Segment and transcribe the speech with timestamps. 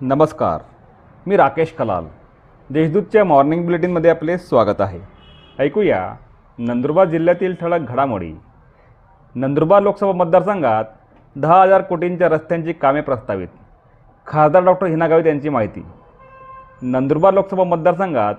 [0.00, 0.60] नमस्कार
[1.26, 2.04] मी राकेश कलाल.
[2.70, 5.00] देशदूतच्या मॉर्निंग बुलेटिनमध्ये आपले स्वागत आहे.
[5.58, 6.14] ऐकूया
[6.58, 8.32] नंदुरबार जिल्ह्यातील ठळक घडामोडी.
[9.34, 10.84] नंदुरबार लोकसभा मतदारसंघात
[11.36, 13.48] दहा हजार कोटींच्या रस्त्यांची कामे प्रस्तावित.
[14.26, 15.86] खासदार डॉक्टर हिना गावित यांची माहिती.
[16.82, 18.34] नंदुरबार लोकसभा मतदारसंघात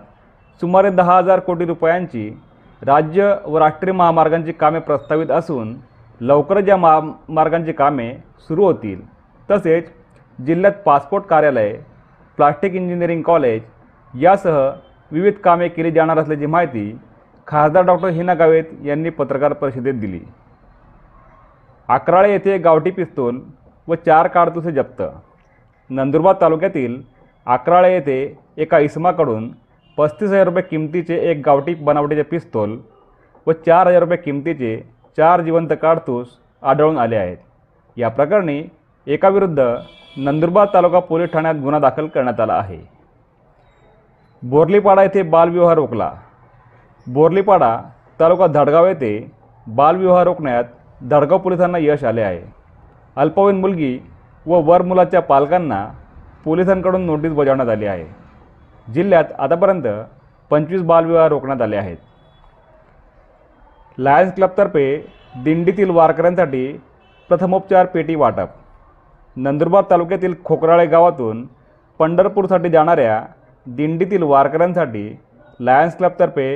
[0.59, 2.41] सुमारे दहा हजार कोटी रुपयांची
[2.81, 5.75] राज्य व राष्ट्रीय महामार्गांची कामे प्रस्तावित असून
[6.21, 9.01] लवकरच या महामार्गांची कामे सुरू होतील.
[9.51, 9.96] तसेच
[10.39, 11.71] जिल्ह्यात पासपोर्ट कार्यालय
[12.37, 13.61] प्लास्टिक इंजिनिअरिंग कॉलेज
[14.13, 14.57] यासह
[15.11, 16.91] विविध कामे केली जाणार असल्याची माहिती
[17.47, 20.19] खासदार डॉक्टर हिना गावेत यांनी पत्रकार परिषदेत दिली.
[21.89, 23.39] अकराळे येथे गावठी पिस्तूल
[23.87, 25.01] व चार काडतुसे जप्त.
[25.89, 27.01] नंदुरबार तालुक्यातील
[27.47, 29.49] अकराळे येथे एका इसमाकडून
[29.97, 32.77] पस्तीस हजार रुपये किमतीचे एक गावठी बनावटीचे पिस्तूल
[33.47, 34.77] व चार हजार रुपये किमतीचे
[35.17, 36.27] चार जिवंत काडतूस
[36.63, 37.37] आढळून आले आहेत.
[37.97, 38.63] या प्रकरणी
[39.07, 39.59] एकाविरुद्ध
[40.17, 42.79] नंदुरबार तालुका पोलीस ठाण्यात गुन्हा दाखल करण्यात आला आहे.
[44.43, 46.11] बोर्लीपाडा येथे बालविवाह रोखला.
[47.07, 47.81] बोर्लीपाडा
[48.19, 49.31] तालुका धडगाव येथे
[49.67, 50.63] बालविवाह रोखण्यात
[51.09, 52.41] धडगाव पोलिसांना यश आले आहे.
[53.15, 53.99] अल्पवयीन मुलगी
[54.45, 55.87] व वर मुलाच्या पालकांना
[56.45, 58.05] पोलिसांकडून नोटीस बजावण्यात आली आहे.
[58.93, 59.87] जिल्ह्यात आतापर्यंत
[60.49, 61.97] पंचवीस बालविवाह रोखण्यात आले आहेत.
[63.97, 66.81] लायन्स क्लबतर्फे दिंडीतील वारकऱ्यांसाठी
[67.29, 68.49] प्रथमोपचार पेटी वाटप.
[69.37, 71.45] नंदुरबार तालुक्यातील खोकराळे गावातून
[71.99, 73.21] पंढरपूरसाठी जाणाऱ्या
[73.65, 75.09] दिंडीतील वारकऱ्यांसाठी
[75.59, 76.47] लायन्स क्लबतर्फे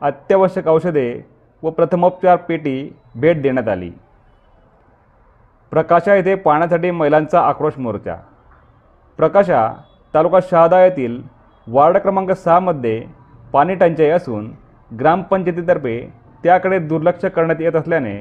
[0.00, 1.08] अत्यावश्यक औषधे
[1.62, 3.90] व प्रथमोपचार पेटी भेट देण्यात आली.
[5.72, 8.14] प्रकाशा येथे पाण्यासाठी महिलांचा आक्रोश मोर्चा.
[9.18, 9.66] प्रकाशा
[10.14, 11.20] तालुका शहादा येथील
[11.66, 13.02] वार्ड क्रमांक सहामध्ये
[13.52, 14.50] पाणी टंचाई असून
[14.90, 15.98] ग्रामपंचायतीतर्फे
[16.44, 18.16] त्याकडे दुर्लक्ष करण्यात येत असल्याने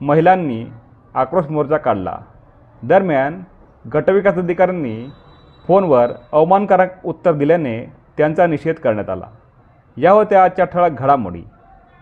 [0.00, 0.64] महिलांनी
[1.14, 2.16] आक्रोश मोर्चा काढला.
[2.82, 3.42] दरम्यान
[3.94, 5.10] गटविकास अधिकाऱ्यांनी
[5.68, 9.26] फोनवर अवमानकारक उत्तर दिल्याने त्यांचा निषेध करण्यात आला.
[9.96, 11.42] या होत्या आजच्या ठळक घडामोडी.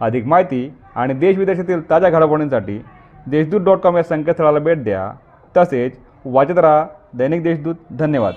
[0.00, 2.84] अधिक माहिती आणि देशविदेशातील ताज्या घडामोडींसाठी
[3.26, 5.12] देशदूत डॉट कॉम या संकेतस्थळाला भेट द्या.
[5.56, 5.92] तसेच
[6.24, 7.74] वाचत राहा दैनिक देशदूत.
[7.90, 8.34] धन्यवाद.